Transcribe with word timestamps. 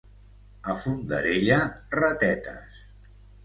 A 0.73 0.75
Fondarella, 0.85 1.59
ratetes. 2.03 2.85